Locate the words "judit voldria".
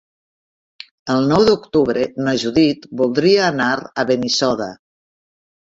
2.45-3.47